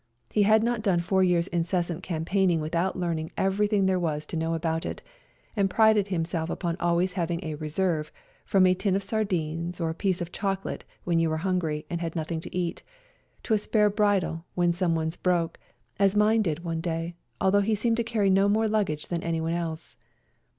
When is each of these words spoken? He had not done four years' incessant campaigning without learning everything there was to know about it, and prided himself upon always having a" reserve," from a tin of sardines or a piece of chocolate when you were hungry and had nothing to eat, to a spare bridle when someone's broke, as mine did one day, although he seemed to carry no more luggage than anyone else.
He 0.33 0.41
had 0.41 0.63
not 0.63 0.81
done 0.81 0.99
four 1.01 1.23
years' 1.23 1.45
incessant 1.49 2.01
campaigning 2.01 2.59
without 2.59 2.97
learning 2.97 3.29
everything 3.37 3.85
there 3.85 3.99
was 3.99 4.25
to 4.25 4.35
know 4.35 4.55
about 4.55 4.83
it, 4.83 5.03
and 5.55 5.69
prided 5.69 6.07
himself 6.07 6.49
upon 6.49 6.75
always 6.79 7.13
having 7.13 7.39
a" 7.43 7.53
reserve," 7.63 8.11
from 8.43 8.65
a 8.65 8.73
tin 8.73 8.95
of 8.95 9.03
sardines 9.03 9.79
or 9.79 9.91
a 9.91 9.93
piece 9.93 10.19
of 10.19 10.31
chocolate 10.31 10.85
when 11.03 11.19
you 11.19 11.29
were 11.29 11.37
hungry 11.45 11.85
and 11.87 12.01
had 12.01 12.15
nothing 12.15 12.39
to 12.39 12.57
eat, 12.57 12.81
to 13.43 13.53
a 13.53 13.59
spare 13.59 13.91
bridle 13.91 14.43
when 14.55 14.73
someone's 14.73 15.17
broke, 15.17 15.59
as 15.99 16.15
mine 16.15 16.41
did 16.41 16.63
one 16.63 16.81
day, 16.81 17.13
although 17.39 17.61
he 17.61 17.75
seemed 17.75 17.97
to 17.97 18.03
carry 18.03 18.31
no 18.31 18.49
more 18.49 18.67
luggage 18.67 19.05
than 19.09 19.21
anyone 19.21 19.53
else. 19.53 19.97